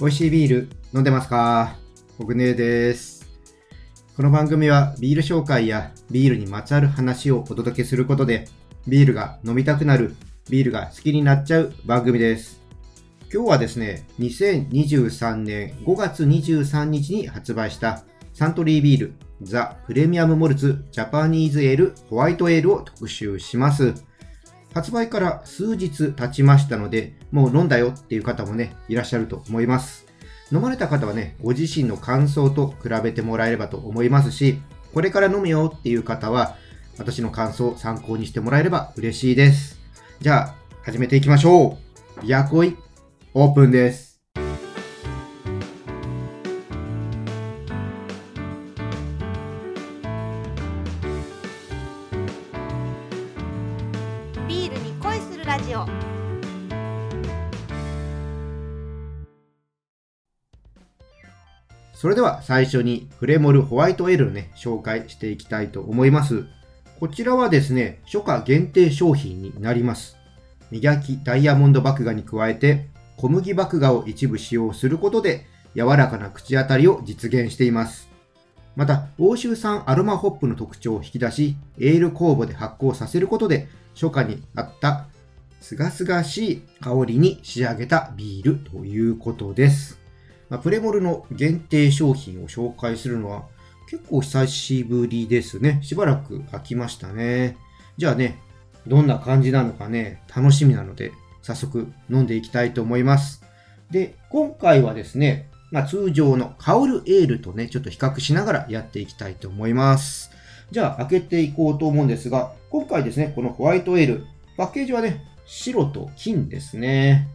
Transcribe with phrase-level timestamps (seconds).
[0.00, 1.76] 美味しいビール飲んでますか？
[2.16, 3.28] 僕ねです。
[4.16, 8.48] この番組はビール紹介やビールにまつわる話をお届けすることで、
[8.88, 10.16] ビールが飲みたくなる、
[10.48, 12.62] ビールが好きになっちゃう番組です。
[13.30, 19.12] 今日はですね、2023年5月23日に発売したサントリービール
[19.42, 23.92] ザ・プレミアム・モルツ・ジャパニーズ・エール・ホワイト・エールを特集します。
[24.72, 30.06] 発売から数日経ちましたので、もう飲んだよっていう方もね、いらっしゃると思います。
[30.52, 34.60] 飲まれた方はね、ご自身の感想と比べてもらえればと思いますし、
[34.94, 36.56] これから飲むよっていう方は、
[36.98, 39.78] 私の感想を参考にしてもらえれば嬉しいです。
[40.20, 41.78] じゃあ、始めていきましょ
[42.20, 42.26] う。
[42.26, 42.76] ビアコイ、
[43.34, 44.09] オープンです。
[55.50, 55.84] ラジオ
[61.92, 66.44] それでは最初にフレモルホワイトエールをね、紹介していきたいと思います。
[67.00, 70.16] こちらはですね、初夏限定商品になります。
[70.70, 78.08] 磨きダイヤモンド麦芽に加えて、小麦麦芽を一部使用することで、柔らかな口当たりを実現しています。
[78.76, 85.09] また、欧州産アロマホップの特徴を引き出し、エール酵母で発酵させることで、初夏にあった
[85.60, 89.98] すがすがしい香りに仕上げたビールということです。
[90.48, 93.44] まあ、プレモルの限定商品を紹介するのは
[93.88, 95.80] 結構久しぶりですね。
[95.82, 97.56] しばらく空きましたね。
[97.96, 98.38] じゃあね、
[98.86, 103.42] どんな感じなのかね、楽しみなので、早速飲んでいきたいと思います。
[103.90, 110.30] で、今回はですね、まあ、通常の香るエールとね、ちょっと比較しながらやっていきたいと思います。
[110.70, 114.24] じゃあ、開けていこうと思うんですが、今回ですね、このホワイトエール、
[114.56, 117.26] パッケージはね、白と金ですね。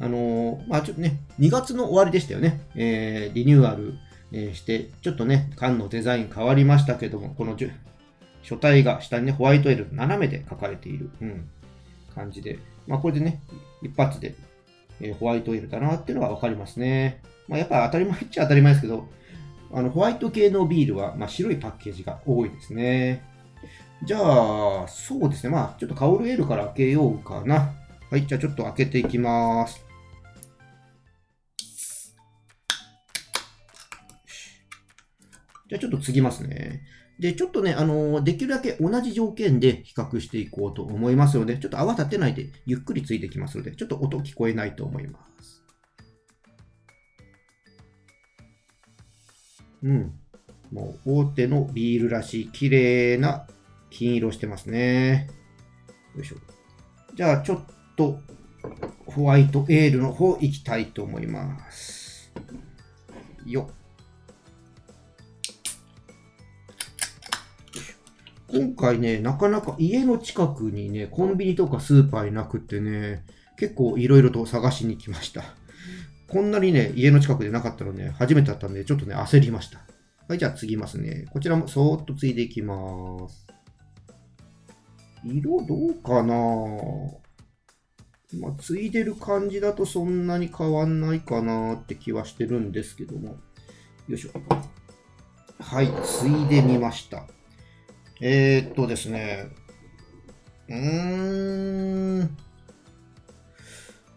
[0.00, 2.62] あのー、まあちょっとね、2月の終わりでしたよね。
[2.74, 3.98] えー、リニューアル、
[4.32, 7.54] えー、して、ちょっとね、缶のデザイン変わりましたけども、この
[8.42, 11.50] 書体が下にね、ホワイトエール斜めで書かれている、うん、
[12.14, 13.42] 感じで、まあこれでね、
[13.82, 14.34] 一発で、
[15.02, 17.20] え、ホワイトエルだなっていうのがわかりますね。
[17.46, 19.06] まあやっぱ当たり前っちゃ当たり前ですけど、
[19.70, 23.33] あの、ホワイト系のビールは、まあ、白いパッケージが多いですね。
[24.04, 25.50] じゃあ、そうですね。
[25.50, 27.72] まあ、ちょっとカオルエールから開けようかな。
[28.10, 29.82] はい、じゃあちょっと開けていきます。
[35.68, 36.82] じゃあちょっと継ぎますね。
[37.18, 45.64] で、ちょっとね、あのー、できるだけ同じ条件で比較していこうと思いますので、ちょっと泡立てないでゆっくりついてきますので、ちょっと音聞こえないと思います。
[49.82, 50.12] うん。
[50.72, 53.46] もう大手のビールらしい綺麗な
[53.94, 55.28] 金色してますね。
[56.16, 56.36] よいしょ。
[57.14, 57.60] じゃあちょっ
[57.96, 58.18] と
[59.06, 62.32] ホワイトエールの方行きたいと思います。
[63.46, 63.74] よっ。
[68.48, 73.24] 今回ね、なかなか家の近くにね、コンビニとかスーパーいなくってね、
[73.56, 75.44] 結構いろいろと探しに来ました。
[76.28, 79.78] こんなにね、家の近くでなかったのね、初めてだったんで、ちょっとね、焦りました。
[80.28, 81.26] はい、じゃあ次ますね。
[81.30, 83.46] こちらもそーっとついでいきます。
[85.24, 86.34] 色どうかな？
[88.40, 93.36] まあ、ついでる感じだとそんなに変わんないかなって気はしてるんですけども。
[94.08, 94.30] よいしょ。
[95.60, 97.26] はい、ついでみました。
[98.20, 99.46] えー、っとですね、
[100.68, 102.36] うーん、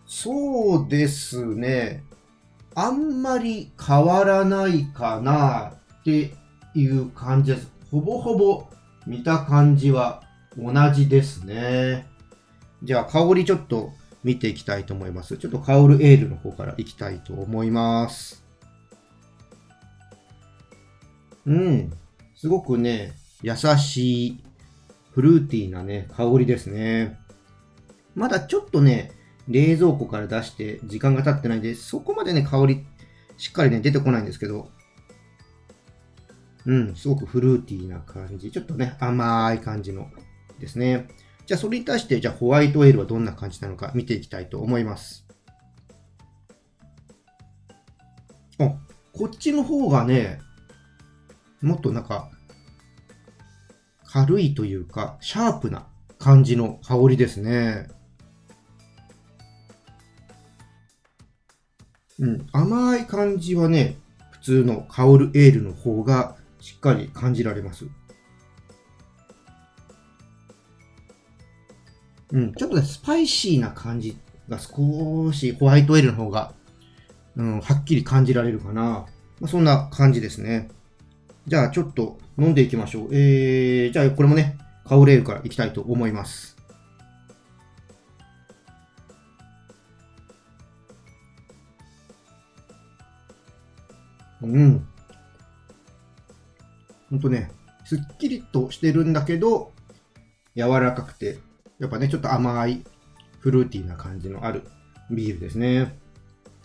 [0.05, 2.03] そうですね、
[2.73, 6.33] あんまり変わらないかなって
[6.73, 7.71] いう感じです。
[7.91, 8.67] ほぼほぼ
[9.05, 10.23] 見た感じは
[10.57, 12.07] 同じですね。
[12.83, 13.91] じゃあ香りちょっと
[14.23, 15.37] 見ていきたいと思います。
[15.37, 18.43] ちょっと香るエールの方からいきたいと思います。
[21.45, 21.93] うん。
[22.35, 24.43] すごくね、優しい、
[25.11, 27.17] フルーティーなね、香りですね。
[28.15, 29.11] まだちょっとね、
[29.47, 32.85] 冷蔵庫から出して時間が経ってないんで、そこまでね、香り、
[33.37, 34.69] しっかりね、出てこないんですけど、
[36.65, 38.51] うん、すごくフルーティーな感じ。
[38.51, 40.11] ちょっとね、甘い感じの
[40.59, 41.07] ですね。
[41.45, 45.25] じゃあ、それに対して、じゃあ、ホワイトエールはどんな感じなのか見ていきたいと思います。
[48.59, 48.75] あ、
[49.13, 50.39] こっちの方がね、
[51.61, 52.29] もっとなんか、
[54.05, 55.87] 軽いというか、シャープな
[56.19, 57.87] 感じの香りですね。
[62.19, 63.97] うん、甘い感じはね、
[64.31, 67.85] 普通の香るエールの方がしっかり感じられます。
[72.31, 74.17] うん、ちょっとね、スパイシーな感じ
[74.49, 76.53] が少しホワイトエールの方が
[77.37, 78.81] うん、はっきり感じられるかな。
[78.81, 79.07] ま
[79.43, 80.69] あ、そんな感じですね。
[81.45, 83.09] じゃあちょっと飲んでいきましょう。
[83.11, 86.57] えー、じゃあこれもね、カウレールからいきたいと思います。
[94.41, 94.87] うん。
[97.11, 97.51] ほんとね、
[97.85, 99.73] すっきりとしてるんだけど、
[100.55, 101.37] 柔らかくて、
[101.79, 102.83] やっぱね、ちょっと甘い、
[103.39, 104.63] フルーティーな感じのある
[105.11, 105.97] ビールですね。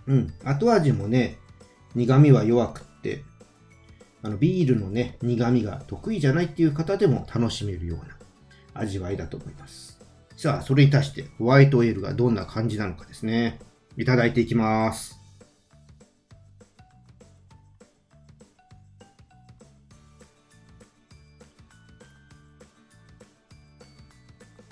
[0.06, 0.34] うん。
[0.44, 1.38] 後味もね、
[1.94, 3.24] 苦味は弱くって、
[4.22, 8.16] あの、ビールのね、苦味が得意じゃないっていう方でも楽しめるような
[8.74, 10.00] 味わいだと思います。
[10.36, 13.60] さあ、それに対してホワイトエールがどんな感じなのかですね。
[13.96, 15.21] いただいていきます。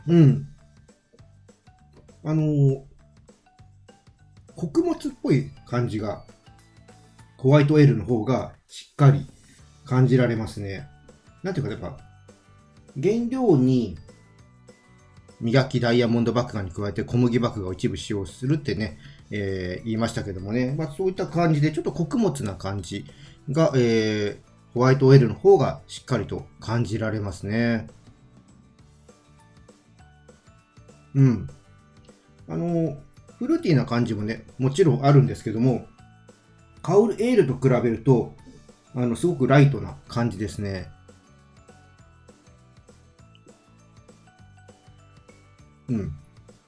[0.06, 0.46] うん。
[2.24, 2.82] あのー、
[4.56, 6.24] 穀物っぽい感じが、
[7.38, 9.26] ホワイトエールの方がしっかり
[9.84, 10.86] 感じられますね。
[11.42, 11.98] なんていうか、やっぱ、
[13.00, 13.96] 原料に
[15.40, 18.98] 磨きダイヤモンド麦芽に加えて小麦麦芽を一部使用するってね、
[19.30, 23.06] えー、言いましたけどもね、まあ、そういった感じでちょっと穀物な感じ
[23.50, 27.86] が、えー、ホワイトエールの方がしっかりと感じられますね。
[31.14, 31.48] うん。
[32.48, 32.96] あの、
[33.38, 35.86] フルーティーな感じもね、もちろんあるんですけども、
[36.82, 38.34] カウルエールと比べると、
[38.94, 40.90] あの、すごくライトな感じですね。
[45.88, 46.12] うん。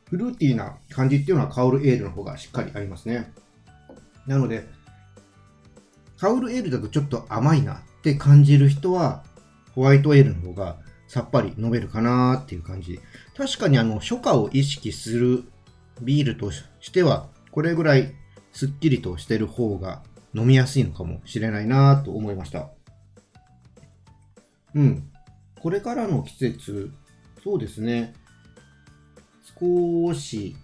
[0.09, 3.33] フルーティーな感じっていうのはカウルエールの方がしっかりありますね。
[4.27, 4.69] なので、
[6.19, 9.25] カウルエールだとちょっと甘いなって感じる人は、
[9.75, 10.77] ホワイトエールの方が
[11.12, 12.99] さっぱり飲めるかなっていう感じ。
[13.37, 15.44] 確かにあの、初夏を意識する
[16.00, 18.14] ビールとしては、これぐらい
[18.50, 20.03] すっきりとしてる方が
[20.35, 22.70] 飲みやすいのかもしれないなと思いました。
[24.75, 25.11] うん。
[25.61, 26.91] これからの季節、
[27.44, 28.15] そうですね。
[29.61, 30.56] 少し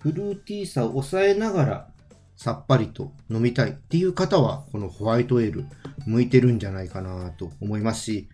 [0.00, 1.88] フルーティーさを抑えながら
[2.34, 5.64] さっぱりと飲みたいっていう方は、このホワイトエール
[6.06, 8.28] 向いてるんじゃないかなと思いますし、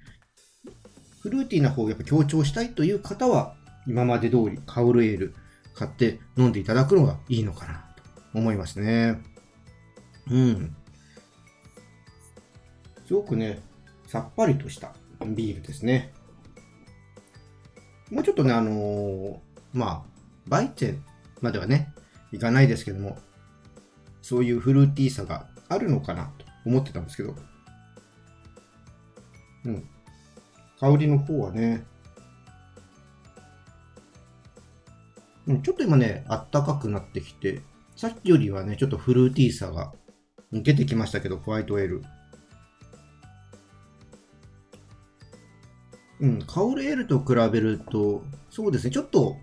[1.22, 3.54] フルーティーな方をやっぱ強調したいという方は、
[3.86, 5.34] 今まで通りカウルエール
[5.74, 8.02] 買って飲んでいただくのがいいのかなと
[8.34, 9.20] 思いますね。
[10.30, 10.76] うん。
[13.06, 13.60] すごくね、
[14.06, 16.12] さっぱりとしたビールですね。
[18.10, 19.38] もうちょっとね、あのー、
[19.72, 20.02] まあ、
[20.46, 21.04] バイチェン
[21.40, 21.92] まではね、
[22.32, 23.18] いかないですけども、
[24.22, 27.36] そういうフルーティーさがあるのかなと思ってたんですけど、
[29.64, 29.88] うん。
[30.82, 31.84] 香りの方はね、
[35.46, 37.60] うん、ちょっと今ね、あったかくなってきて、
[37.94, 39.92] さっきよりはね、ちょっとフルーティーさが
[40.50, 42.02] 出てきましたけど、ホワイトエール。
[46.18, 49.36] うん、カオルエールと比べると、そうですね、ちょっと、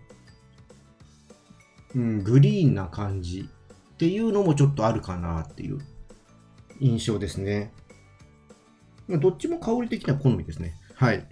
[1.95, 3.50] うん、グリーンな感じ
[3.94, 5.79] っていうのもちょっとあるかなっていう
[6.81, 7.72] 印象ですね。
[9.08, 10.75] どっちも香り的には好みですね。
[11.00, 11.25] はい。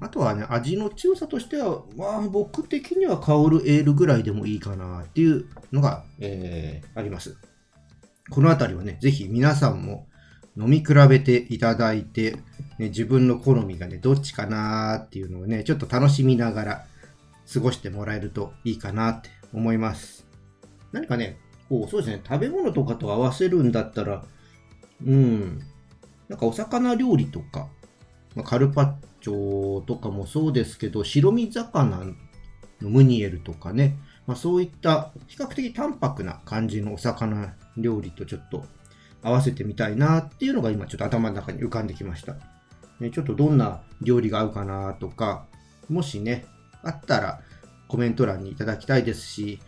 [0.00, 7.36] あとはね、味の強さとしては、まあ、僕的には香るエールぐらいでもいいかなっていうのが、え、あります。
[8.30, 10.06] このあたりはね、ぜひ皆さんも
[10.56, 12.32] 飲み比べていただいて、
[12.78, 16.86] ね、自分の好みがね、どっちかなっていうのをね、ちょっと楽しみながら
[17.52, 20.26] 過ごしてもらえるといいかなって思います。
[20.92, 24.24] 何かね、こう、そうですね、食べ物とかと合わせるんだったら、
[25.04, 25.60] うん、
[26.28, 27.68] なんかお魚料理とか、
[28.34, 32.04] ま、カルパッチョとかもそうですけど、白身魚
[32.80, 33.96] のムニエルとかね、
[34.26, 38.64] まあ、そういった比較的淡白な感じのお魚料理とちょっと
[39.22, 42.36] 合わせてみたいなっていうのが今ちょっと頭の中に浮かんできました。
[43.00, 45.46] ね、ちょっとどんな料理が合うかなとか、
[45.88, 46.44] もしね、
[46.82, 47.40] あったら
[47.88, 49.60] コメント欄にいただきたいですし、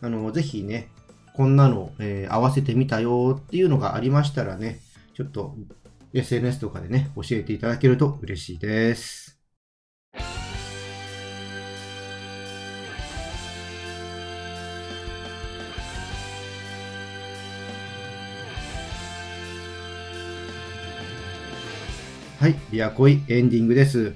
[0.00, 0.90] あの、ぜひね、
[1.34, 4.80] こんなの、えー、合わせてみたよっていうのがありましたらね、
[5.14, 5.54] ちょっと
[6.12, 9.38] SNS とかでね、教えていただけると嬉しいです。
[22.38, 24.14] はい、ビアコイエンディングです。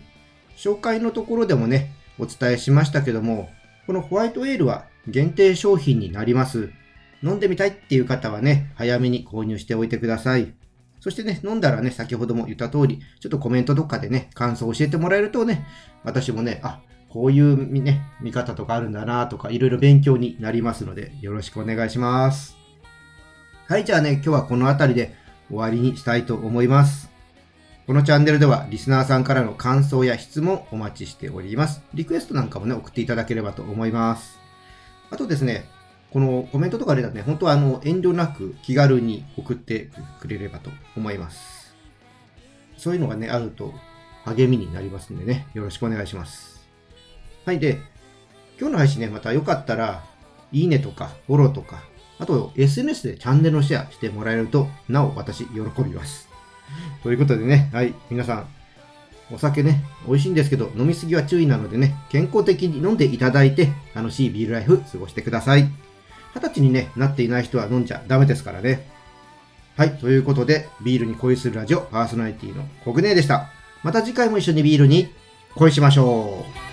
[0.56, 3.50] 紹介のところでもね、お伝えしましたけども、
[3.84, 6.70] このホワイトエールは限定商品になります。
[7.25, 10.54] 飲んでみたいっていう方はね、早めに購入しておいてください。
[11.02, 15.66] そしてね、飲んだらね、先ほども言った通り、ちょっとコメントとかでね、感想を教えてもらえるとね、
[16.04, 22.56] 私もね、あ、こういうね、見方とかあるんだなとか、いろいろ勉強になりますので、よろしくお願いします。
[23.66, 25.16] はい、じゃあね、今日はこの辺りで
[25.49, 27.11] 終わりにしたいと思います。
[27.88, 31.82] このチャンネルではリスナーさんからの感想や質問お待ちしております。
[31.94, 34.38] リクエストなんかもね、送っていただければと思います。
[35.11, 35.64] あとですね、
[36.12, 39.88] このコメントとかでね、本当はあの遠慮なく気軽に送って
[40.21, 41.75] くれればと思います。
[42.76, 43.73] そういうのがね、あると
[44.25, 46.69] 励みになりますんでね、よろしくお願いします。
[47.47, 47.81] はい、で、
[48.61, 50.04] 今日の配信ね、またよかったら、
[50.52, 51.83] いいねとか、フォローとか、
[52.19, 56.28] あと SNS でチャンネルのシェアしてもらえると、なお私喜びます。
[57.02, 58.47] ということでね、はい、皆さん、
[59.33, 65.91] お酒ね、美味しいんですけど、飲みすぎは注意なのでね、健康的に飲んでいただいて、楽しいビールライフ過ごしてください。
[66.34, 68.86] 二十歳に、ね、なっていない人は飲んじゃダメですからね。
[69.76, 73.50] はい、ということで、ビールに恋するラジオパーソナリティのコグネでした。
[73.82, 75.12] また次回も一緒にビールに
[75.54, 76.72] 恋しましょう。